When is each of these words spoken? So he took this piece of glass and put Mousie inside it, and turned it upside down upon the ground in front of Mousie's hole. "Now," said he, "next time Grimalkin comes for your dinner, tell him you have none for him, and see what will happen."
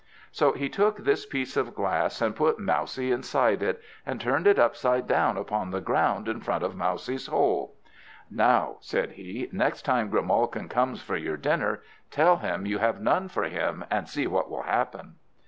So 0.31 0.53
he 0.53 0.67
took 0.67 0.97
this 1.03 1.27
piece 1.27 1.55
of 1.55 1.75
glass 1.75 2.23
and 2.23 2.35
put 2.35 2.57
Mousie 2.57 3.11
inside 3.11 3.61
it, 3.61 3.79
and 4.03 4.19
turned 4.19 4.47
it 4.47 4.57
upside 4.57 5.05
down 5.07 5.37
upon 5.37 5.69
the 5.69 5.79
ground 5.79 6.27
in 6.27 6.41
front 6.41 6.63
of 6.63 6.75
Mousie's 6.75 7.27
hole. 7.27 7.75
"Now," 8.31 8.77
said 8.79 9.11
he, 9.11 9.47
"next 9.51 9.83
time 9.83 10.09
Grimalkin 10.09 10.69
comes 10.69 11.03
for 11.03 11.15
your 11.17 11.37
dinner, 11.37 11.83
tell 12.09 12.37
him 12.37 12.65
you 12.65 12.79
have 12.79 12.99
none 12.99 13.27
for 13.27 13.43
him, 13.43 13.85
and 13.91 14.09
see 14.09 14.25
what 14.25 14.49
will 14.49 14.63
happen." 14.63 15.17